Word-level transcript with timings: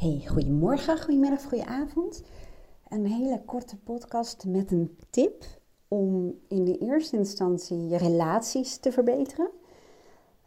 Hey, 0.00 0.22
goedemorgen, 0.26 1.00
goedemiddag, 1.00 1.42
goedenavond. 1.42 2.22
Een 2.88 3.06
hele 3.06 3.42
korte 3.44 3.76
podcast 3.76 4.44
met 4.46 4.70
een 4.70 4.96
tip 5.10 5.44
om 5.88 6.34
in 6.48 6.64
de 6.64 6.78
eerste 6.78 7.16
instantie 7.16 7.88
je 7.88 7.96
relaties 7.96 8.76
te 8.76 8.92
verbeteren. 8.92 9.50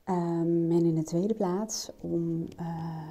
Um, 0.05 0.71
en 0.71 0.85
in 0.85 0.95
de 0.95 1.03
tweede 1.03 1.33
plaats 1.33 1.91
om 2.01 2.47
uh, 2.59 3.07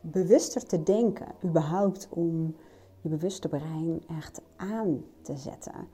bewuster 0.00 0.66
te 0.66 0.82
denken, 0.82 1.26
überhaupt 1.44 2.08
om 2.10 2.56
je 3.00 3.08
bewuste 3.08 3.48
brein 3.48 4.02
echt 4.20 4.40
aan 4.56 5.04
te 5.22 5.36
zetten. 5.36 5.88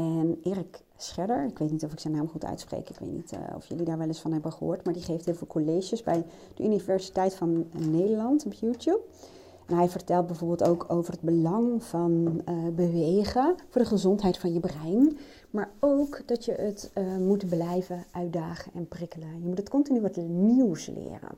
En 0.00 0.40
Erik 0.42 0.82
Scherder, 0.96 1.44
ik 1.44 1.58
weet 1.58 1.70
niet 1.70 1.84
of 1.84 1.92
ik 1.92 2.00
zijn 2.00 2.14
naam 2.14 2.28
goed 2.28 2.44
uitspreek, 2.44 2.90
ik 2.90 2.98
weet 2.98 3.12
niet 3.12 3.32
uh, 3.32 3.56
of 3.56 3.66
jullie 3.66 3.84
daar 3.84 3.98
wel 3.98 4.06
eens 4.06 4.20
van 4.20 4.32
hebben 4.32 4.52
gehoord, 4.52 4.84
maar 4.84 4.94
die 4.94 5.02
geeft 5.02 5.24
heel 5.24 5.34
veel 5.34 5.46
colleges 5.46 6.02
bij 6.02 6.24
de 6.54 6.64
Universiteit 6.64 7.34
van 7.34 7.66
Nederland 7.72 8.46
op 8.46 8.52
YouTube. 8.52 9.00
En 9.66 9.76
hij 9.76 9.88
vertelt 9.88 10.26
bijvoorbeeld 10.26 10.68
ook 10.68 10.84
over 10.88 11.12
het 11.12 11.20
belang 11.20 11.82
van 11.82 12.42
uh, 12.48 12.68
bewegen 12.74 13.54
voor 13.68 13.80
de 13.80 13.88
gezondheid 13.88 14.38
van 14.38 14.52
je 14.52 14.60
brein. 14.60 15.18
Maar 15.50 15.70
ook 15.80 16.22
dat 16.26 16.44
je 16.44 16.52
het 16.52 16.90
uh, 16.98 17.16
moet 17.16 17.48
blijven 17.48 18.04
uitdagen 18.12 18.72
en 18.74 18.88
prikkelen. 18.88 19.28
Je 19.40 19.46
moet 19.46 19.58
het 19.58 19.68
continu 19.68 20.00
wat 20.00 20.16
nieuws 20.16 20.86
leren. 20.86 21.30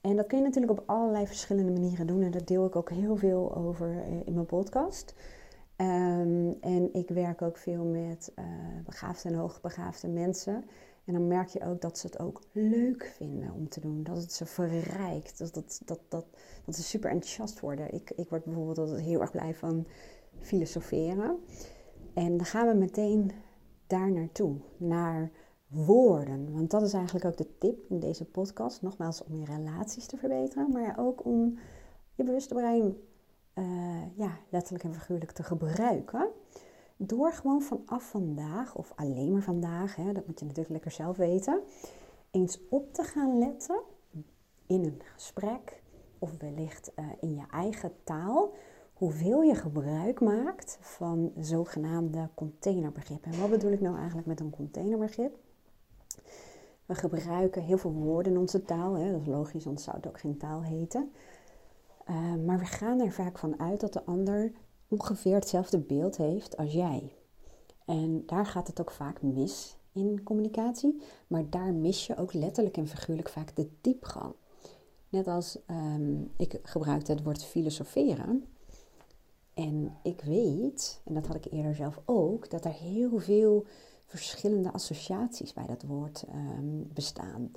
En 0.00 0.16
dat 0.16 0.26
kun 0.26 0.38
je 0.38 0.44
natuurlijk 0.44 0.72
op 0.72 0.82
allerlei 0.86 1.26
verschillende 1.26 1.72
manieren 1.72 2.06
doen. 2.06 2.22
En 2.22 2.30
daar 2.30 2.44
deel 2.44 2.66
ik 2.66 2.76
ook 2.76 2.90
heel 2.90 3.16
veel 3.16 3.54
over 3.56 4.04
in 4.24 4.34
mijn 4.34 4.46
podcast. 4.46 5.14
Um, 5.80 6.56
en 6.60 6.94
ik 6.94 7.08
werk 7.08 7.42
ook 7.42 7.56
veel 7.56 7.84
met 7.84 8.32
begaafde 8.84 9.28
en 9.28 9.34
hoogbegaafde 9.34 10.08
mensen. 10.08 10.64
En 11.04 11.12
dan 11.12 11.26
merk 11.26 11.48
je 11.48 11.64
ook 11.64 11.80
dat 11.80 11.98
ze 11.98 12.06
het 12.06 12.18
ook 12.18 12.42
leuk 12.52 13.12
vinden 13.16 13.52
om 13.52 13.68
te 13.68 13.80
doen. 13.80 14.02
Dat 14.02 14.16
het 14.16 14.32
ze 14.32 14.46
verrijkt. 14.46 15.38
Dat, 15.38 15.54
dat, 15.54 15.80
dat, 15.84 16.00
dat, 16.08 16.24
dat 16.64 16.74
ze 16.76 16.82
super 16.82 17.10
enthousiast 17.10 17.60
worden. 17.60 17.94
Ik, 17.94 18.10
ik 18.10 18.28
word 18.28 18.44
bijvoorbeeld 18.44 18.78
altijd 18.78 19.00
heel 19.00 19.20
erg 19.20 19.30
blij 19.30 19.54
van 19.54 19.86
filosoferen. 20.38 21.38
En 22.14 22.36
dan 22.36 22.46
gaan 22.46 22.68
we 22.68 22.74
meteen 22.74 23.30
daar 23.86 24.12
naartoe. 24.12 24.56
Naar 24.76 25.30
woorden. 25.66 26.52
Want 26.52 26.70
dat 26.70 26.82
is 26.82 26.92
eigenlijk 26.92 27.24
ook 27.24 27.36
de 27.36 27.58
tip 27.58 27.78
in 27.88 28.00
deze 28.00 28.24
podcast. 28.24 28.82
Nogmaals, 28.82 29.24
om 29.24 29.36
je 29.36 29.44
relaties 29.44 30.06
te 30.06 30.16
verbeteren. 30.16 30.72
Maar 30.72 30.98
ook 30.98 31.24
om 31.24 31.58
je 32.14 32.24
bewuste 32.24 32.54
brein 32.54 32.96
uh, 33.60 34.16
ja, 34.16 34.38
letterlijk 34.48 34.84
en 34.84 34.94
figuurlijk 34.94 35.30
te 35.30 35.42
gebruiken. 35.42 36.28
Door 36.96 37.32
gewoon 37.32 37.62
vanaf 37.62 38.10
vandaag, 38.10 38.74
of 38.74 38.92
alleen 38.94 39.32
maar 39.32 39.42
vandaag, 39.42 39.96
hè, 39.96 40.12
dat 40.12 40.26
moet 40.26 40.38
je 40.38 40.44
natuurlijk 40.44 40.72
lekker 40.72 40.90
zelf 40.90 41.16
weten, 41.16 41.60
eens 42.30 42.60
op 42.68 42.92
te 42.92 43.02
gaan 43.02 43.38
letten 43.38 43.80
in 44.66 44.84
een 44.84 45.00
gesprek 45.14 45.82
of 46.18 46.38
wellicht 46.38 46.92
uh, 46.98 47.04
in 47.20 47.34
je 47.34 47.44
eigen 47.50 47.92
taal, 48.04 48.52
hoeveel 48.92 49.42
je 49.42 49.54
gebruik 49.54 50.20
maakt 50.20 50.78
van 50.80 51.32
zogenaamde 51.38 52.28
containerbegrippen. 52.34 53.32
En 53.32 53.40
wat 53.40 53.50
bedoel 53.50 53.72
ik 53.72 53.80
nou 53.80 53.96
eigenlijk 53.96 54.26
met 54.26 54.40
een 54.40 54.50
containerbegrip? 54.50 55.38
We 56.86 56.94
gebruiken 56.94 57.62
heel 57.62 57.78
veel 57.78 57.92
woorden 57.92 58.32
in 58.32 58.38
onze 58.38 58.62
taal, 58.62 58.94
hè, 58.94 59.12
dat 59.12 59.20
is 59.20 59.26
logisch, 59.26 59.66
anders 59.66 59.84
zou 59.84 59.96
het 59.96 60.06
ook 60.06 60.20
geen 60.20 60.36
taal 60.36 60.62
heten. 60.62 61.12
Uh, 62.08 62.34
maar 62.46 62.58
we 62.58 62.64
gaan 62.64 63.00
er 63.00 63.12
vaak 63.12 63.38
van 63.38 63.60
uit 63.60 63.80
dat 63.80 63.92
de 63.92 64.04
ander 64.04 64.52
ongeveer 64.88 65.34
hetzelfde 65.34 65.78
beeld 65.78 66.16
heeft 66.16 66.56
als 66.56 66.72
jij. 66.72 67.12
En 67.84 68.22
daar 68.26 68.46
gaat 68.46 68.66
het 68.66 68.80
ook 68.80 68.90
vaak 68.90 69.22
mis 69.22 69.76
in 69.92 70.22
communicatie, 70.22 71.00
maar 71.26 71.50
daar 71.50 71.72
mis 71.72 72.06
je 72.06 72.16
ook 72.16 72.32
letterlijk 72.32 72.76
en 72.76 72.88
figuurlijk 72.88 73.28
vaak 73.28 73.56
de 73.56 73.68
diepgang. 73.80 74.34
Net 75.08 75.26
als 75.26 75.58
um, 75.70 76.30
ik 76.36 76.58
gebruikte 76.62 77.12
het 77.12 77.22
woord 77.22 77.44
filosoferen. 77.44 78.44
En 79.54 79.96
ik 80.02 80.20
weet, 80.20 81.00
en 81.04 81.14
dat 81.14 81.26
had 81.26 81.36
ik 81.36 81.52
eerder 81.52 81.74
zelf 81.74 82.00
ook, 82.04 82.50
dat 82.50 82.64
er 82.64 82.72
heel 82.72 83.18
veel 83.18 83.66
verschillende 84.06 84.72
associaties 84.72 85.52
bij 85.52 85.66
dat 85.66 85.82
woord 85.82 86.24
um, 86.34 86.88
bestaan. 86.94 87.52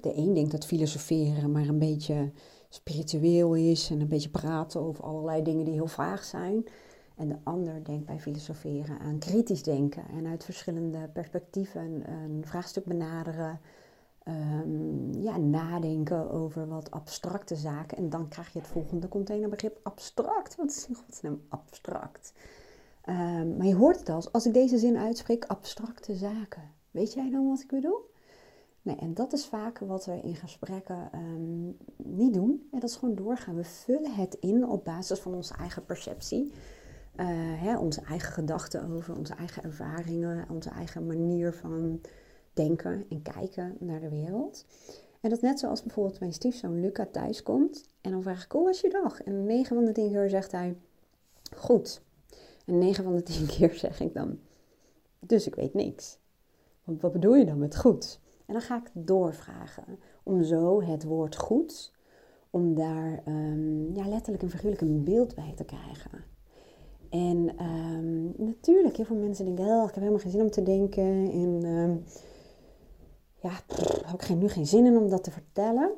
de 0.00 0.16
een 0.16 0.34
denkt 0.34 0.50
dat 0.50 0.66
filosoferen 0.66 1.52
maar 1.52 1.68
een 1.68 1.78
beetje 1.78 2.30
spiritueel 2.68 3.54
is 3.54 3.90
en 3.90 4.00
een 4.00 4.08
beetje 4.08 4.28
praten 4.28 4.80
over 4.80 5.04
allerlei 5.04 5.42
dingen 5.42 5.64
die 5.64 5.74
heel 5.74 5.86
vaag 5.86 6.24
zijn. 6.24 6.66
En 7.16 7.28
de 7.28 7.36
ander 7.42 7.84
denkt 7.84 8.06
bij 8.06 8.20
filosoferen 8.20 8.98
aan 8.98 9.18
kritisch 9.18 9.62
denken 9.62 10.02
en 10.08 10.26
uit 10.26 10.44
verschillende 10.44 11.08
perspectieven 11.12 12.10
een 12.10 12.42
vraagstuk 12.46 12.84
benaderen. 12.84 13.60
Um, 14.28 15.12
ja, 15.14 15.36
nadenken 15.36 16.30
over 16.30 16.68
wat 16.68 16.90
abstracte 16.90 17.56
zaken. 17.56 17.96
En 17.96 18.10
dan 18.10 18.28
krijg 18.28 18.52
je 18.52 18.58
het 18.58 18.68
volgende 18.68 19.08
containerbegrip 19.08 19.80
abstract. 19.82 20.56
Wat 20.56 20.70
is 20.70 20.86
in 20.88 20.94
godsnaam 20.94 21.40
abstract? 21.48 22.32
Um, 23.08 23.56
maar 23.56 23.66
je 23.66 23.74
hoort 23.74 23.98
het 23.98 24.08
als, 24.08 24.32
als 24.32 24.46
ik 24.46 24.54
deze 24.54 24.78
zin 24.78 24.96
uitspreek, 24.96 25.44
abstracte 25.44 26.14
zaken. 26.14 26.62
Weet 26.90 27.12
jij 27.12 27.30
dan 27.30 27.48
wat 27.48 27.60
ik 27.60 27.68
bedoel? 27.68 28.14
Nee, 28.86 28.96
en 28.96 29.14
dat 29.14 29.32
is 29.32 29.46
vaak 29.46 29.78
wat 29.78 30.04
we 30.04 30.20
in 30.22 30.36
gesprekken 30.36 31.10
um, 31.14 31.76
niet 31.96 32.34
doen. 32.34 32.68
En 32.72 32.80
dat 32.80 32.90
is 32.90 32.96
gewoon 32.96 33.14
doorgaan. 33.14 33.54
We 33.54 33.64
vullen 33.64 34.14
het 34.14 34.36
in 34.40 34.68
op 34.68 34.84
basis 34.84 35.18
van 35.18 35.34
onze 35.34 35.54
eigen 35.54 35.84
perceptie. 35.84 36.52
Uh, 37.16 37.26
hè, 37.62 37.78
onze 37.78 38.00
eigen 38.00 38.32
gedachten 38.32 38.90
over, 38.90 39.16
onze 39.16 39.34
eigen 39.34 39.62
ervaringen, 39.62 40.48
onze 40.50 40.70
eigen 40.70 41.06
manier 41.06 41.52
van 41.52 42.00
denken 42.52 43.06
en 43.08 43.22
kijken 43.22 43.76
naar 43.80 44.00
de 44.00 44.08
wereld. 44.08 44.64
En 45.20 45.30
dat 45.30 45.40
net 45.40 45.58
zoals 45.58 45.82
bijvoorbeeld 45.82 46.20
mijn 46.20 46.32
stiefzoon 46.32 46.80
Luca 46.80 47.06
thuis 47.06 47.42
komt. 47.42 47.88
En 48.00 48.10
dan 48.10 48.22
vraag 48.22 48.44
ik, 48.44 48.52
hoe 48.52 48.64
was 48.64 48.80
je 48.80 48.90
dag? 48.90 49.22
En 49.22 49.44
9 49.44 49.76
van 49.76 49.84
de 49.84 49.92
10 49.92 50.10
keer 50.10 50.30
zegt 50.30 50.52
hij, 50.52 50.76
goed. 51.56 52.02
En 52.66 52.78
9 52.78 53.04
van 53.04 53.16
de 53.16 53.22
10 53.22 53.46
keer 53.56 53.74
zeg 53.74 54.00
ik 54.00 54.14
dan, 54.14 54.38
dus 55.18 55.46
ik 55.46 55.54
weet 55.54 55.74
niks. 55.74 56.18
Want 56.84 57.00
wat 57.00 57.12
bedoel 57.12 57.34
je 57.34 57.44
dan 57.44 57.58
met 57.58 57.76
goed? 57.76 58.24
En 58.46 58.52
dan 58.52 58.62
ga 58.62 58.76
ik 58.76 58.90
doorvragen 58.92 59.98
om 60.22 60.42
zo 60.42 60.82
het 60.82 61.04
woord 61.04 61.36
goed, 61.36 61.94
om 62.50 62.74
daar 62.74 63.22
um, 63.28 63.94
ja, 63.94 64.08
letterlijk 64.08 64.42
en 64.42 64.50
figuurlijk 64.50 64.80
een 64.82 65.04
beeld 65.04 65.34
bij 65.34 65.52
te 65.56 65.64
krijgen. 65.64 66.24
En 67.10 67.64
um, 67.64 68.34
natuurlijk, 68.36 68.96
heel 68.96 69.04
veel 69.04 69.16
mensen 69.16 69.44
denken, 69.44 69.64
oh, 69.64 69.82
ik 69.82 69.94
heb 69.94 70.02
helemaal 70.02 70.18
geen 70.18 70.30
zin 70.30 70.40
om 70.40 70.50
te 70.50 70.62
denken. 70.62 71.30
En 71.30 71.64
um, 71.64 72.04
ja, 73.40 73.50
pff, 73.66 74.26
heb 74.26 74.38
nu 74.38 74.48
geen 74.48 74.66
zin 74.66 74.86
in 74.86 74.96
om 74.96 75.08
dat 75.08 75.24
te 75.24 75.30
vertellen. 75.30 75.90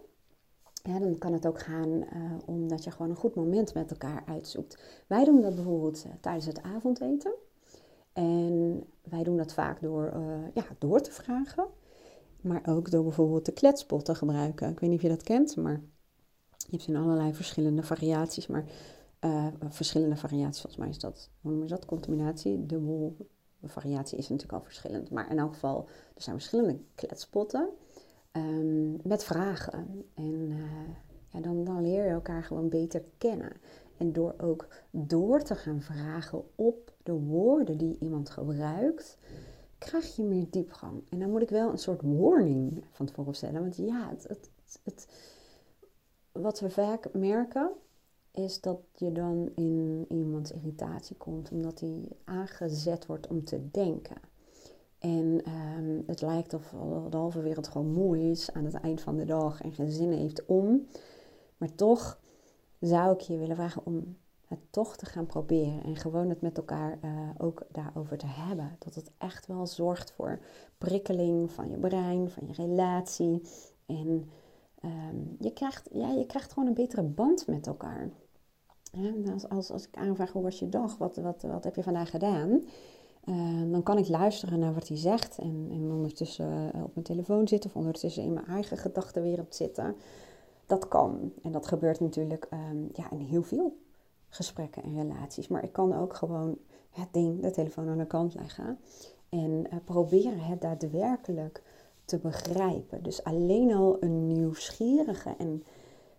Ja, 0.83 0.99
dan 0.99 1.19
kan 1.19 1.33
het 1.33 1.47
ook 1.47 1.61
gaan 1.61 1.89
uh, 1.89 2.33
omdat 2.47 2.85
je 2.85 2.91
gewoon 2.91 3.11
een 3.11 3.17
goed 3.17 3.35
moment 3.35 3.75
met 3.75 3.91
elkaar 3.91 4.23
uitzoekt. 4.27 5.03
Wij 5.07 5.25
doen 5.25 5.41
dat 5.41 5.55
bijvoorbeeld 5.55 6.05
uh, 6.07 6.13
tijdens 6.21 6.47
het 6.47 6.63
avondeten. 6.63 7.33
En 8.13 8.85
wij 9.03 9.23
doen 9.23 9.37
dat 9.37 9.53
vaak 9.53 9.81
door, 9.81 10.13
uh, 10.17 10.55
ja, 10.55 10.65
door 10.79 11.01
te 11.01 11.11
vragen. 11.11 11.67
Maar 12.41 12.63
ook 12.67 12.91
door 12.91 13.03
bijvoorbeeld 13.03 13.47
de 13.47 13.53
kletspot 13.53 14.05
te 14.05 14.15
gebruiken. 14.15 14.71
Ik 14.71 14.81
weet 14.81 14.91
niet 14.91 14.99
of 14.99 15.05
je 15.05 15.17
dat 15.17 15.23
kent, 15.23 15.57
maar 15.57 15.81
je 16.57 16.77
hebt 16.77 16.87
in 16.87 16.97
allerlei 16.97 17.35
verschillende 17.35 17.83
variaties. 17.83 18.47
Maar 18.47 18.65
uh, 19.21 19.47
verschillende 19.69 20.17
variaties, 20.17 20.61
volgens 20.61 20.83
mij 20.83 20.91
is 20.91 20.99
dat, 20.99 21.31
hoe 21.41 21.53
noem 21.53 21.63
je 21.63 21.69
dat, 21.69 21.85
contaminatie. 21.85 22.67
Dubbel 22.67 23.17
variatie 23.63 24.19
is 24.19 24.29
natuurlijk 24.29 24.59
al 24.59 24.65
verschillend. 24.65 25.11
Maar 25.11 25.31
in 25.31 25.39
elk 25.39 25.53
geval, 25.53 25.89
er 26.15 26.23
zijn 26.23 26.37
verschillende 26.37 26.79
kletspotten 26.95 27.69
um, 28.33 28.97
met 29.03 29.25
vragen. 29.25 30.05
En 30.15 30.51
uh, 30.51 30.63
ja, 31.29 31.41
dan, 31.41 31.65
dan 31.65 31.83
leer 31.83 32.05
je 32.05 32.11
elkaar 32.11 32.43
gewoon 32.43 32.69
beter 32.69 33.05
kennen. 33.19 33.53
En 33.97 34.13
door 34.13 34.35
ook 34.39 34.69
door 34.91 35.43
te 35.43 35.55
gaan 35.55 35.81
vragen 35.81 36.43
op 36.55 36.93
de 37.03 37.13
woorden 37.13 37.79
die 37.79 37.97
iemand 38.01 38.31
gebruikt, 38.31 39.19
krijg 39.79 40.17
je 40.17 40.23
meer 40.23 40.47
diepgang. 40.51 41.03
En 41.09 41.19
dan 41.19 41.31
moet 41.31 41.43
ik 41.43 41.51
wel 41.51 41.71
een 41.71 41.79
soort 41.79 42.03
warning 42.03 42.85
van 42.91 43.07
tevoren 43.07 43.35
stellen. 43.35 43.61
Want 43.61 43.77
ja, 43.77 44.09
het, 44.09 44.51
het, 44.85 45.09
wat 46.33 46.61
we 46.61 46.71
vaak 46.71 47.13
merken 47.13 47.71
is 48.33 48.61
dat 48.61 48.81
je 48.95 49.13
dan 49.13 49.51
in 49.55 50.07
iemands 50.09 50.53
irritatie 50.53 51.17
komt 51.17 51.51
omdat 51.51 51.81
hij 51.81 52.09
aangezet 52.25 53.07
wordt 53.07 53.27
om 53.27 53.45
te 53.45 53.71
denken. 53.71 54.17
En 54.99 55.43
um, 55.79 56.03
het 56.07 56.21
lijkt 56.21 56.55
of 56.55 56.75
de 57.11 57.17
halve 57.17 57.41
wereld 57.41 57.69
gewoon 57.69 57.93
moe 57.93 58.31
is 58.31 58.53
aan 58.53 58.65
het 58.65 58.75
eind 58.75 59.01
van 59.01 59.17
de 59.17 59.25
dag 59.25 59.61
en 59.61 59.73
geen 59.73 59.91
zin 59.91 60.13
heeft 60.13 60.47
om. 60.47 60.87
Maar 61.57 61.75
toch 61.75 62.21
zou 62.81 63.13
ik 63.15 63.21
je 63.21 63.39
willen 63.39 63.57
vragen 63.57 63.87
om 63.87 64.17
het 64.49 64.59
toch 64.71 64.97
te 64.97 65.07
gaan 65.07 65.27
proberen 65.27 65.83
en 65.83 65.97
gewoon 65.97 66.29
het 66.29 66.41
met 66.41 66.57
elkaar 66.57 66.99
uh, 67.05 67.11
ook 67.39 67.63
daarover 67.73 68.19
te 68.19 68.27
hebben. 68.27 68.77
Dat 68.79 68.95
het 68.95 69.11
echt 69.19 69.47
wel 69.47 69.67
zorgt 69.67 70.13
voor 70.13 70.41
prikkeling 70.79 71.53
van 71.53 71.71
je 71.71 71.77
brein, 71.77 72.31
van 72.31 72.47
je 72.47 72.53
relatie. 72.53 73.43
En 73.87 74.31
um, 74.85 75.37
je, 75.39 75.53
krijgt, 75.53 75.89
ja, 75.93 76.11
je 76.11 76.27
krijgt 76.27 76.53
gewoon 76.53 76.69
een 76.69 76.75
betere 76.75 77.03
band 77.03 77.47
met 77.47 77.67
elkaar. 77.67 78.11
Als, 79.33 79.49
als, 79.49 79.71
als 79.71 79.87
ik 79.87 79.97
aanvraag 79.97 80.33
hoe 80.33 80.43
was 80.43 80.59
je 80.59 80.69
dag, 80.69 80.97
wat, 80.97 81.17
wat, 81.17 81.43
wat 81.43 81.65
heb 81.65 81.75
je 81.77 81.83
vandaag 81.83 82.11
gedaan? 82.11 82.63
Uh, 83.25 83.73
dan 83.73 83.83
kan 83.83 83.99
ik 83.99 84.09
luisteren 84.09 84.59
naar 84.59 84.75
wat 84.75 84.89
hij 84.89 84.97
zegt 84.97 85.39
en, 85.39 85.69
en 85.71 85.91
ondertussen 85.91 86.71
uh, 86.75 86.83
op 86.85 86.95
mijn 86.95 87.07
telefoon 87.07 87.49
zitten 87.49 87.71
of 87.71 87.77
ondertussen 87.77 88.23
in 88.23 88.33
mijn 88.33 88.47
eigen 88.47 88.77
gedachtenwereld 88.77 89.55
zitten. 89.55 89.97
Dat 90.67 90.89
kan. 90.89 91.33
En 91.43 91.53
dat 91.53 91.67
gebeurt 91.67 92.01
natuurlijk 92.01 92.47
ehm, 92.51 92.83
ja, 92.93 93.11
in 93.11 93.21
heel 93.21 93.43
veel 93.43 93.77
gesprekken 94.29 94.83
en 94.83 94.95
relaties. 94.95 95.49
Maar 95.49 95.65
ik 95.65 95.73
kan 95.73 95.95
ook 95.95 96.15
gewoon 96.15 96.59
het 96.91 97.09
ding, 97.13 97.43
de 97.43 97.51
telefoon 97.51 97.89
aan 97.89 97.99
de 97.99 98.07
kant 98.07 98.35
leggen. 98.35 98.79
En 99.29 99.67
uh, 99.73 99.79
proberen 99.85 100.39
het 100.39 100.61
daadwerkelijk 100.61 101.63
te 102.05 102.19
begrijpen. 102.19 103.03
Dus 103.03 103.25
alleen 103.25 103.75
al 103.75 103.97
een 104.01 104.27
nieuwsgierige 104.27 105.35
en 105.39 105.63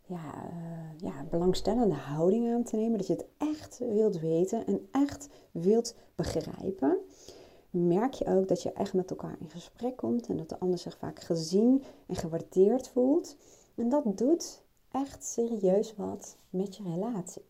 ja, 0.05 0.33
uh, 0.35 0.99
ja, 1.09 1.23
belangstellende 1.29 1.95
houding 1.95 2.53
aan 2.53 2.63
te 2.63 2.75
nemen. 2.75 2.97
Dat 2.97 3.07
je 3.07 3.13
het 3.13 3.25
echt 3.37 3.79
wilt 3.79 4.19
weten 4.19 4.65
en 4.65 4.87
echt 4.91 5.29
wilt 5.51 5.95
begrijpen. 6.15 6.97
Merk 7.69 8.13
je 8.13 8.25
ook 8.25 8.47
dat 8.47 8.61
je 8.61 8.73
echt 8.73 8.93
met 8.93 9.09
elkaar 9.09 9.35
in 9.39 9.49
gesprek 9.49 9.97
komt 9.97 10.27
en 10.27 10.37
dat 10.37 10.49
de 10.49 10.59
ander 10.59 10.77
zich 10.79 10.97
vaak 10.97 11.19
gezien 11.19 11.83
en 12.07 12.15
gewaardeerd 12.15 12.87
voelt. 12.87 13.35
En 13.75 13.89
dat 13.89 14.17
doet 14.17 14.63
echt 14.91 15.23
serieus 15.23 15.95
wat 15.95 16.37
met 16.49 16.75
je 16.75 16.83
relatie. 16.83 17.48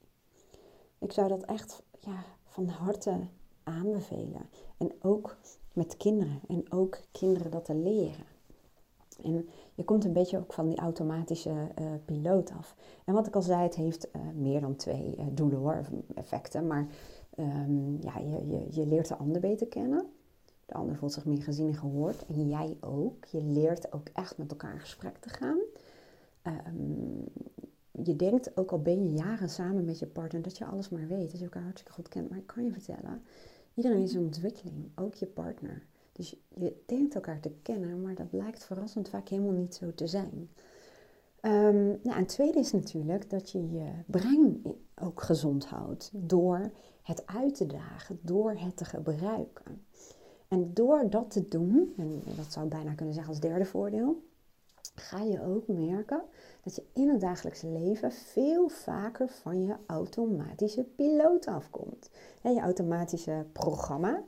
Ik 1.00 1.12
zou 1.12 1.28
dat 1.28 1.44
echt 1.44 1.84
ja, 2.00 2.24
van 2.46 2.68
harte 2.68 3.20
aanbevelen. 3.64 4.50
En 4.78 4.92
ook 5.02 5.38
met 5.74 5.98
kinderen. 5.98 6.40
En 6.48 6.72
ook 6.72 7.00
kinderen 7.12 7.52
dat 7.52 7.66
te 7.66 7.76
leren. 7.76 8.26
En 9.24 9.50
je 9.76 9.84
komt 9.84 10.06
een 10.06 10.14
beetje 10.14 10.38
ook 10.38 10.54
van 10.54 10.68
die 10.68 10.78
automatische 10.78 11.50
uh, 11.50 11.92
piloot 12.06 12.52
af. 12.52 12.76
En 13.06 13.14
wat 13.14 13.28
ik 13.28 13.36
al 13.36 13.42
zei, 13.42 13.62
het 13.62 13.76
heeft 13.76 14.08
uh, 14.16 14.22
meer 14.36 14.62
dan 14.62 14.76
twee 14.76 15.16
uh, 15.18 15.26
doelen 15.32 15.60
hoor, 15.60 15.86
effecten. 16.16 16.68
Maar 16.68 16.88
um, 17.38 17.98
ja, 18.02 18.20
je, 18.20 18.48
je, 18.48 18.68
je 18.70 18.86
leert 18.86 19.08
de 19.08 19.16
ander 19.16 19.42
beter 19.42 19.68
kennen. 19.68 20.06
De 20.66 20.74
ander 20.74 20.96
voelt 20.96 21.14
zich 21.14 21.26
meer 21.26 21.42
gezien 21.42 21.68
en 21.68 21.76
gehoord. 21.76 22.26
En 22.26 22.50
jij 22.50 22.78
ook. 22.80 23.26
Je 23.26 23.44
leert 23.44 23.94
ook 23.94 24.08
echt 24.14 24.38
met 24.38 24.52
elkaar 24.52 24.74
in 24.74 24.80
gesprek 24.80 25.18
te 25.18 25.30
gaan. 25.30 25.60
Um, 26.44 27.24
je 28.04 28.16
denkt, 28.16 28.58
ook 28.58 28.72
al 28.72 28.82
ben 28.82 29.04
je 29.04 29.12
jaren 29.12 29.50
samen 29.50 29.86
met 29.86 30.00
je 30.00 30.08
partner, 30.08 30.42
dat 30.42 30.58
je 30.58 30.66
alles 30.66 30.90
maar 30.90 31.08
weet. 31.08 31.32
Dat 31.32 31.40
je 31.40 31.46
elkaar 31.46 31.64
hartstikke 31.64 31.94
goed 31.94 32.08
kent. 32.08 32.30
Maar 32.30 32.38
ik 32.38 32.48
kan 32.48 32.66
je 32.66 32.72
vertellen, 32.72 33.22
iedereen 33.74 34.02
is 34.02 34.14
een 34.14 34.24
ontwikkeling. 34.24 34.92
Ook 34.96 35.14
je 35.14 35.26
partner. 35.26 35.86
Dus 36.12 36.36
je 36.56 36.84
denkt 36.86 37.16
elkaar 37.16 37.40
te 37.40 37.52
kennen, 37.62 38.02
maar 38.02 38.16
dat 38.16 38.30
blijkt 38.30 38.66
verrassend 38.66 39.10
vaak 39.10 39.28
helemaal 39.28 39.52
niet 39.52 39.76
zo 39.76 39.94
te 39.94 40.08
zijn. 40.08 40.50
Um, 41.42 42.00
nou, 42.04 42.18
en 42.18 42.26
tweede 42.26 42.60
is 42.60 42.72
natuurlijk 42.72 43.30
dat 43.30 43.52
je 43.52 43.72
je 43.72 43.92
brein 44.06 44.62
ook 45.02 45.22
gezond 45.22 45.66
houdt 45.66 46.12
door 46.14 46.72
het 47.02 47.28
uit 47.28 47.56
te 47.56 47.66
dagen, 47.66 48.20
door 48.22 48.52
het 48.52 48.78
te 48.78 48.86
gebruiken. 48.86 49.86
En 50.48 50.74
door 50.74 51.10
dat 51.10 51.32
te 51.32 51.48
doen, 51.48 51.94
en 51.98 52.22
dat 52.36 52.52
zou 52.52 52.66
ik 52.66 52.72
bijna 52.72 52.94
kunnen 52.94 53.14
zeggen 53.14 53.34
als 53.34 53.42
derde 53.42 53.66
voordeel, 53.66 54.24
ga 54.96 55.22
je 55.22 55.44
ook 55.44 55.68
merken 55.68 56.22
dat 56.64 56.76
je 56.76 56.84
in 56.94 57.10
het 57.10 57.22
dagelijkse 57.22 57.68
leven 57.68 58.12
veel 58.12 58.70
vaker 58.70 59.28
van 59.28 59.64
je 59.64 59.76
automatische 59.88 60.84
piloot 60.84 61.46
afkomt. 61.46 62.10
je 62.42 62.60
automatische 62.60 63.46
programma, 63.52 64.24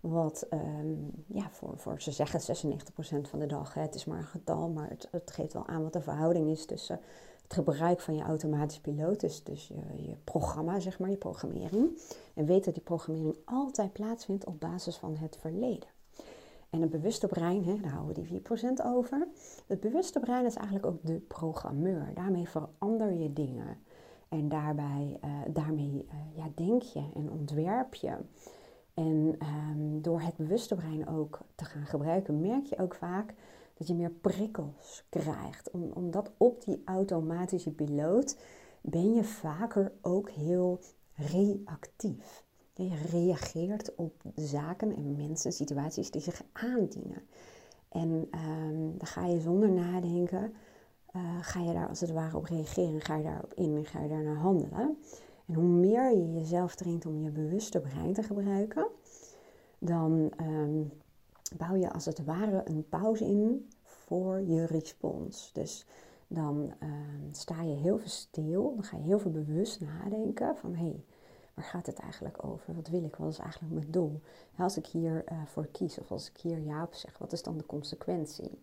wat 0.00 0.46
um, 0.52 1.10
ja, 1.26 1.50
voor, 1.50 1.72
voor, 1.76 2.00
ze 2.00 2.12
zeggen 2.12 2.40
96% 2.40 3.28
van 3.28 3.38
de 3.38 3.46
dag, 3.46 3.74
hè, 3.74 3.80
het 3.80 3.94
is 3.94 4.04
maar 4.04 4.18
een 4.18 4.24
getal, 4.24 4.68
maar 4.68 4.88
het, 4.88 5.08
het, 5.10 5.30
geeft 5.30 5.52
wel 5.52 5.66
aan 5.66 5.82
wat 5.82 5.92
de 5.92 6.00
verhouding 6.00 6.50
is 6.50 6.66
tussen 6.66 7.00
het 7.42 7.54
gebruik 7.54 8.00
van 8.00 8.16
je 8.16 8.22
automatische 8.22 8.80
piloot, 8.80 9.20
dus, 9.20 9.42
dus 9.42 9.68
je, 9.68 10.02
je 10.08 10.16
programma, 10.24 10.80
zeg 10.80 10.98
maar, 10.98 11.10
je 11.10 11.16
programmering. 11.16 11.98
En 12.34 12.46
weet 12.46 12.64
dat 12.64 12.74
die 12.74 12.82
programmering 12.82 13.36
altijd 13.44 13.92
plaatsvindt 13.92 14.44
op 14.44 14.60
basis 14.60 14.96
van 14.96 15.16
het 15.16 15.36
verleden. 15.40 15.88
En 16.70 16.80
het 16.80 16.90
bewuste 16.90 17.26
brein, 17.26 17.64
hè, 17.64 17.76
daar 17.80 17.92
houden 17.92 18.14
we 18.14 18.20
die 18.20 18.40
4% 18.40 18.84
over. 18.84 19.28
Het 19.66 19.80
bewuste 19.80 20.20
brein 20.20 20.44
is 20.44 20.54
eigenlijk 20.54 20.86
ook 20.86 21.06
de 21.06 21.18
programmeur. 21.18 22.10
Daarmee 22.14 22.48
verander 22.48 23.12
je 23.12 23.32
dingen. 23.32 23.78
En 24.28 24.48
daarbij, 24.48 25.18
uh, 25.24 25.30
daarmee 25.48 26.06
uh, 26.08 26.36
ja, 26.36 26.50
denk 26.54 26.82
je 26.82 27.02
en 27.14 27.30
ontwerp 27.30 27.94
je. 27.94 28.16
En 28.94 29.38
um, 29.42 30.02
door 30.02 30.20
het 30.20 30.36
bewuste 30.36 30.74
brein 30.74 31.08
ook 31.08 31.40
te 31.54 31.64
gaan 31.64 31.86
gebruiken, 31.86 32.40
merk 32.40 32.66
je 32.66 32.78
ook 32.78 32.94
vaak 32.94 33.34
dat 33.74 33.86
je 33.86 33.94
meer 33.94 34.10
prikkels 34.10 35.06
krijgt. 35.08 35.70
Om, 35.70 35.90
omdat 35.94 36.32
op 36.36 36.64
die 36.64 36.82
automatische 36.84 37.74
piloot 37.74 38.36
ben 38.80 39.14
je 39.14 39.24
vaker 39.24 39.92
ook 40.02 40.30
heel 40.30 40.80
reactief. 41.14 42.45
Je 42.78 42.94
reageert 43.10 43.94
op 43.94 44.22
zaken 44.34 44.96
en 44.96 45.16
mensen, 45.16 45.52
situaties 45.52 46.10
die 46.10 46.20
zich 46.20 46.42
aandienen. 46.52 47.22
En 47.88 48.10
um, 48.10 48.98
dan 48.98 49.06
ga 49.06 49.26
je 49.26 49.40
zonder 49.40 49.70
nadenken, 49.70 50.52
uh, 51.16 51.22
ga 51.40 51.60
je 51.60 51.72
daar 51.72 51.88
als 51.88 52.00
het 52.00 52.10
ware 52.10 52.36
op 52.36 52.44
reageren, 52.44 53.00
ga 53.00 53.16
je 53.16 53.22
daarop 53.22 53.54
in 53.54 53.76
en 53.76 53.84
ga 53.84 54.02
je 54.02 54.08
daarnaar 54.08 54.36
handelen. 54.36 54.98
En 55.46 55.54
hoe 55.54 55.64
meer 55.64 56.16
je 56.16 56.32
jezelf 56.32 56.74
traint 56.74 57.06
om 57.06 57.22
je 57.22 57.30
bewuste 57.30 57.80
brein 57.80 58.12
te 58.12 58.22
gebruiken, 58.22 58.86
dan 59.78 60.32
um, 60.40 60.92
bouw 61.56 61.74
je 61.74 61.92
als 61.92 62.04
het 62.04 62.24
ware 62.24 62.62
een 62.64 62.88
pauze 62.88 63.24
in 63.24 63.68
voor 63.82 64.40
je 64.40 64.66
respons. 64.66 65.50
Dus 65.52 65.86
dan 66.26 66.72
um, 66.82 67.28
sta 67.32 67.62
je 67.62 67.74
heel 67.74 67.98
veel 67.98 68.08
stil, 68.08 68.74
dan 68.74 68.84
ga 68.84 68.96
je 68.96 69.02
heel 69.02 69.18
veel 69.18 69.30
bewust 69.30 69.80
nadenken 69.80 70.56
van 70.56 70.74
hé, 70.74 70.84
hey, 70.84 71.04
waar 71.56 71.64
gaat 71.64 71.86
het 71.86 71.98
eigenlijk 71.98 72.44
over? 72.44 72.74
Wat 72.74 72.88
wil 72.88 73.04
ik? 73.04 73.16
Wat 73.16 73.32
is 73.32 73.38
eigenlijk 73.38 73.74
mijn 73.74 73.90
doel? 73.90 74.20
als 74.56 74.76
ik 74.76 74.86
hiervoor 74.86 75.24
uh, 75.32 75.46
voor 75.46 75.66
kies 75.66 75.98
of 75.98 76.10
als 76.10 76.30
ik 76.30 76.36
hier 76.36 76.58
ja 76.58 76.82
op 76.82 76.94
zeg, 76.94 77.18
wat 77.18 77.32
is 77.32 77.42
dan 77.42 77.56
de 77.56 77.66
consequentie? 77.66 78.60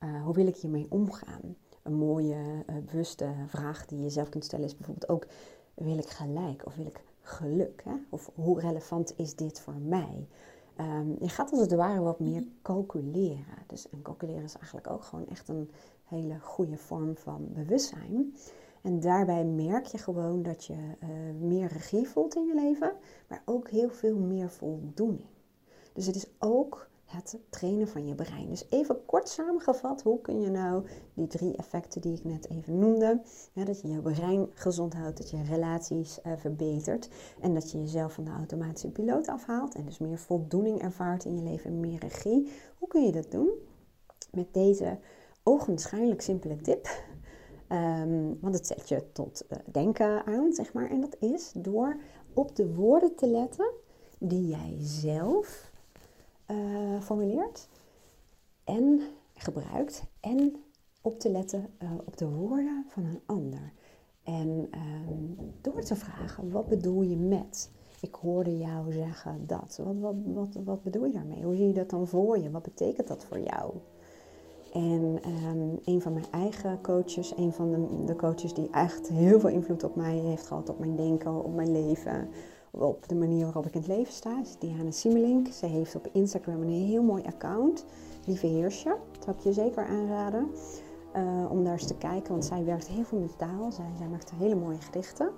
Uh, 0.00 0.22
hoe 0.22 0.34
wil 0.34 0.46
ik 0.46 0.56
hiermee 0.56 0.86
omgaan? 0.88 1.56
Een 1.82 1.94
mooie, 1.94 2.64
uh, 2.66 2.76
bewuste 2.84 3.34
vraag 3.46 3.86
die 3.86 4.02
je 4.02 4.10
zelf 4.10 4.28
kunt 4.28 4.44
stellen 4.44 4.64
is 4.64 4.76
bijvoorbeeld 4.76 5.08
ook: 5.08 5.26
wil 5.74 5.98
ik 5.98 6.08
gelijk 6.08 6.66
of 6.66 6.74
wil 6.74 6.86
ik 6.86 7.02
geluk? 7.20 7.82
Hè? 7.84 7.94
Of 8.08 8.30
hoe 8.34 8.60
relevant 8.60 9.18
is 9.18 9.34
dit 9.34 9.60
voor 9.60 9.78
mij? 9.80 10.28
Um, 10.80 11.16
je 11.20 11.28
gaat 11.28 11.50
als 11.50 11.60
het 11.60 11.72
ware 11.72 12.00
wat 12.00 12.20
meer 12.20 12.44
calculeren. 12.62 13.64
Dus 13.66 13.90
en 13.90 14.02
calculeren 14.02 14.42
is 14.42 14.54
eigenlijk 14.54 14.90
ook 14.90 15.02
gewoon 15.04 15.28
echt 15.28 15.48
een 15.48 15.70
hele 16.04 16.40
goede 16.40 16.76
vorm 16.76 17.16
van 17.16 17.48
bewustzijn. 17.52 18.34
En 18.84 19.00
daarbij 19.00 19.44
merk 19.44 19.86
je 19.86 19.98
gewoon 19.98 20.42
dat 20.42 20.64
je 20.64 20.72
uh, 20.72 21.08
meer 21.40 21.68
regie 21.68 22.08
voelt 22.08 22.34
in 22.34 22.46
je 22.46 22.54
leven, 22.54 22.92
maar 23.28 23.42
ook 23.44 23.70
heel 23.70 23.90
veel 23.90 24.16
meer 24.16 24.50
voldoening. 24.50 25.24
Dus 25.92 26.06
het 26.06 26.16
is 26.16 26.26
ook 26.38 26.88
het 27.04 27.38
trainen 27.48 27.88
van 27.88 28.06
je 28.06 28.14
brein. 28.14 28.48
Dus 28.48 28.66
even 28.68 29.04
kort 29.06 29.28
samengevat, 29.28 30.02
hoe 30.02 30.20
kun 30.20 30.40
je 30.40 30.50
nou 30.50 30.86
die 31.14 31.26
drie 31.26 31.56
effecten 31.56 32.00
die 32.00 32.16
ik 32.16 32.24
net 32.24 32.50
even 32.50 32.78
noemde, 32.78 33.20
dat 33.52 33.80
je 33.80 33.88
je 33.88 34.00
brein 34.00 34.48
gezond 34.54 34.94
houdt, 34.94 35.16
dat 35.16 35.30
je 35.30 35.42
relaties 35.42 36.18
uh, 36.26 36.32
verbetert 36.36 37.08
en 37.40 37.54
dat 37.54 37.70
je 37.70 37.80
jezelf 37.80 38.12
van 38.12 38.24
de 38.24 38.30
automatische 38.30 38.90
piloot 38.90 39.28
afhaalt 39.28 39.74
en 39.74 39.84
dus 39.84 39.98
meer 39.98 40.18
voldoening 40.18 40.82
ervaart 40.82 41.24
in 41.24 41.36
je 41.36 41.42
leven 41.42 41.70
en 41.70 41.80
meer 41.80 41.98
regie. 41.98 42.52
Hoe 42.78 42.88
kun 42.88 43.04
je 43.04 43.12
dat 43.12 43.30
doen? 43.30 43.50
Met 44.30 44.54
deze 44.54 44.98
ogenschijnlijk 45.42 46.20
simpele 46.20 46.56
tip. 46.56 46.88
Um, 47.74 48.38
want 48.40 48.54
het 48.54 48.66
zet 48.66 48.88
je 48.88 49.12
tot 49.12 49.44
uh, 49.50 49.58
denken 49.72 50.26
aan, 50.26 50.52
zeg 50.52 50.72
maar. 50.72 50.90
En 50.90 51.00
dat 51.00 51.16
is 51.20 51.52
door 51.56 51.96
op 52.34 52.56
de 52.56 52.74
woorden 52.74 53.14
te 53.14 53.26
letten 53.26 53.70
die 54.18 54.46
jij 54.46 54.76
zelf 54.80 55.72
uh, 56.50 57.00
formuleert 57.00 57.68
en 58.64 59.00
gebruikt. 59.34 60.04
En 60.20 60.56
op 61.02 61.20
te 61.20 61.30
letten 61.30 61.66
uh, 61.82 61.90
op 62.04 62.16
de 62.16 62.28
woorden 62.28 62.84
van 62.88 63.04
een 63.04 63.20
ander. 63.26 63.72
En 64.22 64.70
um, 65.08 65.36
door 65.60 65.82
te 65.82 65.96
vragen, 65.96 66.50
wat 66.50 66.68
bedoel 66.68 67.02
je 67.02 67.16
met? 67.16 67.70
Ik 68.00 68.14
hoorde 68.14 68.58
jou 68.58 68.92
zeggen 68.92 69.46
dat. 69.46 69.80
Wat, 69.84 69.96
wat, 70.00 70.16
wat, 70.24 70.64
wat 70.64 70.82
bedoel 70.82 71.04
je 71.04 71.12
daarmee? 71.12 71.42
Hoe 71.42 71.56
zie 71.56 71.66
je 71.66 71.72
dat 71.72 71.90
dan 71.90 72.06
voor 72.06 72.38
je? 72.38 72.50
Wat 72.50 72.62
betekent 72.62 73.08
dat 73.08 73.24
voor 73.24 73.40
jou? 73.40 73.74
En 74.74 75.20
um, 75.46 75.78
een 75.84 76.00
van 76.00 76.12
mijn 76.12 76.24
eigen 76.30 76.80
coaches, 76.82 77.36
een 77.36 77.52
van 77.52 77.88
de, 78.06 78.16
coaches 78.16 78.54
die 78.54 78.68
echt 78.70 79.08
heel 79.08 79.40
veel 79.40 79.50
invloed 79.50 79.84
op 79.84 79.96
mij 79.96 80.16
heeft 80.16 80.46
gehad, 80.46 80.68
op 80.68 80.78
mijn 80.78 80.96
denken, 80.96 81.44
op 81.44 81.54
mijn 81.54 81.72
leven, 81.72 82.28
op 82.70 83.08
de 83.08 83.14
manier 83.14 83.44
waarop 83.44 83.66
ik 83.66 83.74
in 83.74 83.80
het 83.80 83.88
leven 83.88 84.12
sta, 84.12 84.40
is 84.40 84.58
Diana 84.58 84.90
Simelink. 84.90 85.48
Ze 85.48 85.66
heeft 85.66 85.94
op 85.94 86.08
Instagram 86.12 86.62
een 86.62 86.68
heel 86.68 87.02
mooi 87.02 87.22
account, 87.22 87.84
Lieve 88.26 88.46
Heersje. 88.46 88.96
Dat 89.12 89.24
zou 89.24 89.36
ik 89.36 89.42
je 89.42 89.52
zeker 89.52 89.86
aanraden 89.86 90.48
uh, 91.16 91.50
om 91.50 91.64
daar 91.64 91.72
eens 91.72 91.86
te 91.86 91.96
kijken, 91.96 92.30
want 92.30 92.44
zij 92.44 92.64
werkt 92.64 92.88
heel 92.88 93.04
veel 93.04 93.18
met 93.18 93.38
taal. 93.38 93.72
Zij, 93.72 94.08
maakt 94.10 94.32
hele 94.36 94.54
mooie 94.54 94.80
gedichten. 94.80 95.28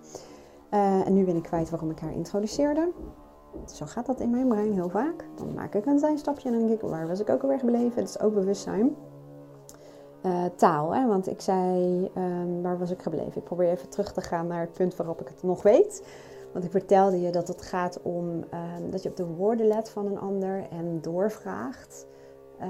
Uh, 0.70 1.06
en 1.06 1.14
nu 1.14 1.24
ben 1.24 1.36
ik 1.36 1.42
kwijt 1.42 1.70
waarom 1.70 1.90
ik 1.90 1.98
haar 1.98 2.14
introduceerde. 2.14 2.92
Zo 3.66 3.86
gaat 3.86 4.06
dat 4.06 4.20
in 4.20 4.30
mijn 4.30 4.48
brein 4.48 4.72
heel 4.72 4.88
vaak. 4.88 5.24
Dan 5.34 5.54
maak 5.54 5.74
ik 5.74 5.86
een 5.86 5.98
zijstapje 5.98 6.48
en 6.48 6.58
dan 6.58 6.66
denk 6.66 6.80
ik, 6.82 6.88
waar 6.88 7.08
was 7.08 7.20
ik 7.20 7.30
ook 7.30 7.42
alweer 7.42 7.58
gebleven? 7.58 8.00
Het 8.00 8.08
is 8.08 8.20
ook 8.20 8.34
bewustzijn. 8.34 8.96
Uh, 10.26 10.44
taal, 10.56 10.94
hè? 10.94 11.06
want 11.06 11.28
ik 11.28 11.40
zei, 11.40 12.10
um, 12.16 12.62
waar 12.62 12.78
was 12.78 12.90
ik 12.90 13.02
gebleven? 13.02 13.36
Ik 13.36 13.44
probeer 13.44 13.70
even 13.70 13.88
terug 13.88 14.12
te 14.12 14.20
gaan 14.20 14.46
naar 14.46 14.60
het 14.60 14.72
punt 14.72 14.96
waarop 14.96 15.20
ik 15.20 15.28
het 15.28 15.42
nog 15.42 15.62
weet. 15.62 16.02
Want 16.52 16.64
ik 16.64 16.70
vertelde 16.70 17.20
je 17.20 17.30
dat 17.30 17.48
het 17.48 17.62
gaat 17.62 18.02
om 18.02 18.44
uh, 18.54 18.60
dat 18.90 19.02
je 19.02 19.08
op 19.08 19.16
de 19.16 19.26
woorden 19.26 19.66
let 19.66 19.90
van 19.90 20.06
een 20.06 20.18
ander 20.18 20.66
en 20.70 20.98
doorvraagt. 21.00 22.06
Uh, 22.60 22.66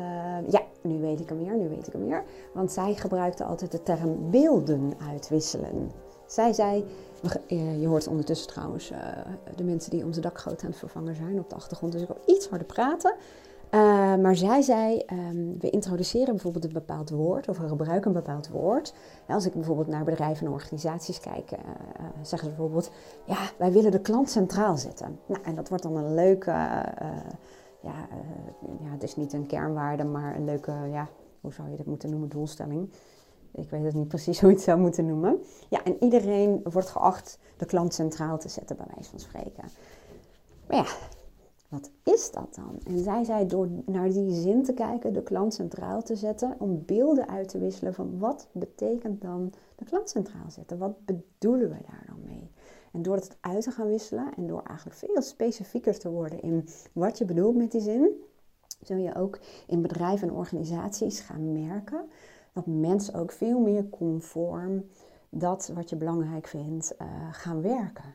ja, 0.48 0.62
nu 0.82 1.00
weet 1.00 1.20
ik 1.20 1.28
hem 1.28 1.38
meer, 1.38 1.56
nu 1.56 1.68
weet 1.68 1.86
ik 1.86 1.92
hem 1.92 2.06
meer. 2.06 2.24
Want 2.52 2.72
zij 2.72 2.94
gebruikte 2.94 3.44
altijd 3.44 3.72
de 3.72 3.82
term 3.82 4.30
beelden 4.30 4.92
uitwisselen. 5.10 5.90
Zij 6.26 6.52
zei, 6.52 6.84
eh, 7.48 7.80
je 7.80 7.86
hoort 7.86 8.06
ondertussen 8.06 8.48
trouwens 8.48 8.90
uh, 8.90 8.98
de 9.56 9.64
mensen 9.64 9.90
die 9.90 10.04
onze 10.04 10.20
dakgoot 10.20 10.62
aan 10.62 10.70
het 10.70 10.78
vervangen 10.78 11.14
zijn 11.14 11.38
op 11.38 11.48
de 11.48 11.54
achtergrond, 11.54 11.92
dus 11.92 12.02
ik 12.02 12.08
wil 12.08 12.34
iets 12.34 12.48
harder 12.48 12.66
praten. 12.66 13.14
Uh, 13.70 14.16
maar 14.16 14.36
zij 14.36 14.62
zei, 14.62 15.02
um, 15.12 15.58
we 15.58 15.70
introduceren 15.70 16.34
bijvoorbeeld 16.34 16.64
een 16.64 16.72
bepaald 16.72 17.10
woord 17.10 17.48
of 17.48 17.58
we 17.58 17.68
gebruiken 17.68 18.06
een 18.06 18.22
bepaald 18.22 18.48
woord. 18.48 18.94
als 19.28 19.46
ik 19.46 19.52
bijvoorbeeld 19.52 19.86
naar 19.86 20.04
bedrijven 20.04 20.46
en 20.46 20.52
organisaties 20.52 21.20
kijk, 21.20 21.52
uh, 21.52 21.58
zeggen 22.22 22.48
ze 22.48 22.54
bijvoorbeeld, 22.54 22.90
ja, 23.24 23.38
wij 23.58 23.72
willen 23.72 23.90
de 23.90 24.00
klant 24.00 24.30
centraal 24.30 24.76
zetten. 24.76 25.18
Nou, 25.26 25.42
en 25.42 25.54
dat 25.54 25.68
wordt 25.68 25.82
dan 25.82 25.96
een 25.96 26.14
leuke, 26.14 26.50
ja, 26.50 28.08
ja, 28.80 28.90
het 28.90 29.02
is 29.02 29.16
niet 29.16 29.32
een 29.32 29.46
kernwaarde, 29.46 30.04
maar 30.04 30.36
een 30.36 30.44
leuke, 30.44 30.72
ja, 30.90 31.08
hoe 31.40 31.52
zou 31.52 31.70
je 31.70 31.76
dat 31.76 31.86
moeten 31.86 32.10
noemen, 32.10 32.28
doelstelling. 32.28 32.90
Ik 33.52 33.70
weet 33.70 33.84
het 33.84 33.94
niet 33.94 34.08
precies 34.08 34.40
hoe 34.40 34.50
je 34.50 34.54
het 34.54 34.64
zou 34.64 34.80
moeten 34.80 35.06
noemen. 35.06 35.42
Ja, 35.68 35.84
en 35.84 35.96
iedereen 36.00 36.60
wordt 36.62 36.90
geacht 36.90 37.38
de 37.56 37.66
klant 37.66 37.94
centraal 37.94 38.38
te 38.38 38.48
zetten, 38.48 38.76
bij 38.76 38.86
wijze 38.94 39.10
van 39.10 39.20
spreken. 39.20 39.64
Maar 40.66 40.76
ja, 40.76 40.86
wat 41.68 41.90
is 42.02 42.30
dat 42.30 42.54
dan? 42.54 42.80
En 42.86 42.98
zij 42.98 43.24
zei 43.24 43.46
door 43.46 43.68
naar 43.86 44.08
die 44.08 44.34
zin 44.34 44.62
te 44.62 44.72
kijken, 44.72 45.12
de 45.12 45.22
klant 45.22 45.54
centraal 45.54 46.02
te 46.02 46.16
zetten, 46.16 46.54
om 46.58 46.82
beelden 46.86 47.28
uit 47.28 47.48
te 47.48 47.58
wisselen 47.58 47.94
van 47.94 48.18
wat 48.18 48.48
betekent 48.52 49.20
dan 49.20 49.52
de 49.76 49.84
klant 49.84 50.10
centraal 50.10 50.50
zetten? 50.50 50.78
Wat 50.78 51.04
bedoelen 51.04 51.68
we 51.68 51.78
daar 51.86 52.04
dan 52.06 52.22
mee? 52.24 52.50
En 52.92 53.02
door 53.02 53.14
het 53.14 53.36
uit 53.40 53.62
te 53.62 53.70
gaan 53.70 53.86
wisselen 53.86 54.34
en 54.36 54.46
door 54.46 54.62
eigenlijk 54.62 54.98
veel 54.98 55.22
specifieker 55.22 55.98
te 55.98 56.10
worden 56.10 56.42
in 56.42 56.68
wat 56.92 57.18
je 57.18 57.24
bedoelt 57.24 57.56
met 57.56 57.70
die 57.70 57.80
zin, 57.80 58.10
zul 58.80 58.96
je 58.96 59.14
ook 59.14 59.38
in 59.66 59.82
bedrijven 59.82 60.28
en 60.28 60.34
organisaties 60.34 61.20
gaan 61.20 61.52
merken 61.52 62.08
dat 62.52 62.66
mensen 62.66 63.14
ook 63.14 63.32
veel 63.32 63.60
meer 63.60 63.88
conform 63.88 64.84
dat 65.28 65.70
wat 65.74 65.90
je 65.90 65.96
belangrijk 65.96 66.46
vindt 66.46 66.94
uh, 66.98 67.06
gaan 67.30 67.62
werken. 67.62 68.14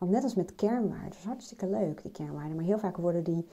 Want 0.00 0.12
net 0.12 0.22
als 0.22 0.34
met 0.34 0.54
kernwaarden, 0.54 1.08
dat 1.08 1.18
is 1.18 1.24
hartstikke 1.24 1.66
leuk, 1.66 2.02
die 2.02 2.10
kernwaarden, 2.10 2.56
maar 2.56 2.64
heel 2.64 2.78
vaak 2.78 2.96
worden 2.96 3.24
die 3.24 3.46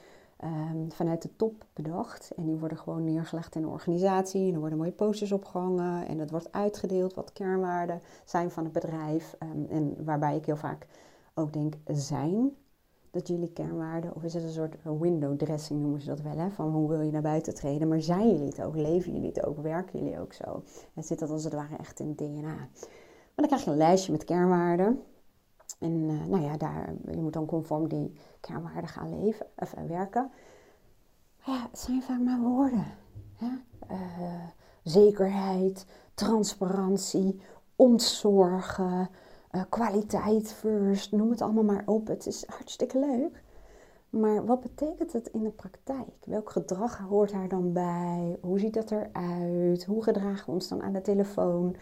um, 0.44 0.92
vanuit 0.92 1.22
de 1.22 1.36
top 1.36 1.64
bedacht. 1.72 2.32
En 2.36 2.44
die 2.44 2.56
worden 2.56 2.78
gewoon 2.78 3.04
neergelegd 3.04 3.54
in 3.54 3.62
de 3.62 3.68
organisatie. 3.68 4.48
En 4.48 4.54
er 4.54 4.60
worden 4.60 4.78
mooie 4.78 4.92
posters 4.92 5.32
opgehangen. 5.32 6.06
En 6.06 6.18
het 6.18 6.30
wordt 6.30 6.52
uitgedeeld 6.52 7.14
wat 7.14 7.32
kernwaarden 7.32 8.00
zijn 8.24 8.50
van 8.50 8.64
het 8.64 8.72
bedrijf. 8.72 9.36
Um, 9.42 9.66
en 9.70 10.04
waarbij 10.04 10.36
ik 10.36 10.46
heel 10.46 10.56
vaak 10.56 10.86
ook 11.34 11.52
denk, 11.52 11.74
zijn 11.86 12.50
dat 13.10 13.28
jullie 13.28 13.52
kernwaarden, 13.52 14.14
of 14.14 14.22
is 14.22 14.34
het 14.34 14.42
een 14.42 14.50
soort 14.50 14.76
window 15.00 15.38
dressing 15.38 15.80
noemen 15.80 16.00
ze 16.00 16.06
dat 16.06 16.20
wel, 16.20 16.36
hè? 16.36 16.50
van 16.50 16.70
hoe 16.70 16.88
wil 16.88 17.00
je 17.00 17.10
naar 17.10 17.22
buiten 17.22 17.54
treden, 17.54 17.88
maar 17.88 18.00
zijn 18.00 18.30
jullie 18.30 18.46
het 18.46 18.62
ook, 18.62 18.76
leven 18.76 19.12
jullie 19.12 19.28
het 19.28 19.46
ook, 19.46 19.58
werken 19.58 19.98
jullie 19.98 20.20
ook 20.20 20.32
zo? 20.32 20.62
En 20.94 21.02
zit 21.02 21.18
dat 21.18 21.30
als 21.30 21.44
het 21.44 21.52
ware 21.52 21.76
echt 21.76 22.00
in 22.00 22.08
het 22.08 22.18
DNA. 22.18 22.42
Maar 22.42 22.68
dan 23.34 23.46
krijg 23.46 23.64
je 23.64 23.70
een 23.70 23.76
lijstje 23.76 24.12
met 24.12 24.24
kernwaarden. 24.24 25.02
En 25.78 25.92
uh, 25.92 26.24
nou 26.24 26.42
ja, 26.42 26.56
daar, 26.56 26.92
je 27.10 27.20
moet 27.20 27.32
dan 27.32 27.46
conform 27.46 27.88
die 27.88 28.12
kernwaarden 28.40 28.88
gaan 28.88 29.24
leven, 29.24 29.46
of 29.56 29.74
uh, 29.74 29.84
werken. 29.84 30.30
Maar 31.46 31.56
ja, 31.56 31.62
het 31.70 31.78
zijn 31.78 32.02
vaak 32.02 32.20
maar 32.20 32.40
woorden. 32.40 32.86
Uh, 33.90 34.44
zekerheid, 34.82 35.86
transparantie, 36.14 37.40
ontzorgen, 37.76 39.08
kwaliteit 39.68 40.52
first, 40.52 41.12
noem 41.12 41.30
het 41.30 41.40
allemaal 41.40 41.64
maar 41.64 41.82
op. 41.86 42.06
Het 42.06 42.26
is 42.26 42.44
hartstikke 42.46 42.98
leuk. 42.98 43.42
Maar 44.10 44.46
wat 44.46 44.60
betekent 44.60 45.12
het 45.12 45.28
in 45.28 45.42
de 45.42 45.50
praktijk? 45.50 46.24
Welk 46.24 46.50
gedrag 46.50 46.98
hoort 46.98 47.30
daar 47.30 47.48
dan 47.48 47.72
bij? 47.72 48.38
Hoe 48.40 48.58
ziet 48.58 48.74
dat 48.74 48.90
eruit? 48.90 49.84
Hoe 49.84 50.02
gedragen 50.02 50.46
we 50.46 50.52
ons 50.52 50.68
dan 50.68 50.82
aan 50.82 50.92
de 50.92 51.00
telefoon? 51.00 51.76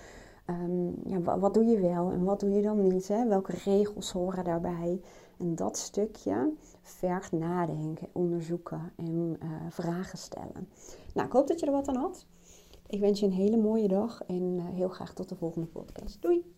Um, 0.50 0.94
ja, 1.06 1.38
wat 1.38 1.54
doe 1.54 1.64
je 1.64 1.80
wel 1.80 2.10
en 2.10 2.24
wat 2.24 2.40
doe 2.40 2.50
je 2.50 2.62
dan 2.62 2.82
niet? 2.82 3.08
Hè? 3.08 3.28
Welke 3.28 3.52
regels 3.64 4.12
horen 4.12 4.44
daarbij? 4.44 5.00
En 5.38 5.54
dat 5.54 5.78
stukje 5.78 6.52
vergt 6.82 7.32
nadenken, 7.32 8.08
onderzoeken 8.12 8.92
en 8.96 9.36
uh, 9.42 9.50
vragen 9.68 10.18
stellen. 10.18 10.68
Nou, 11.14 11.26
ik 11.26 11.32
hoop 11.32 11.46
dat 11.46 11.60
je 11.60 11.66
er 11.66 11.72
wat 11.72 11.88
aan 11.88 11.96
had. 11.96 12.26
Ik 12.86 13.00
wens 13.00 13.20
je 13.20 13.26
een 13.26 13.32
hele 13.32 13.56
mooie 13.56 13.88
dag 13.88 14.22
en 14.26 14.42
uh, 14.42 14.64
heel 14.68 14.88
graag 14.88 15.14
tot 15.14 15.28
de 15.28 15.36
volgende 15.36 15.66
podcast. 15.66 16.22
Doei! 16.22 16.55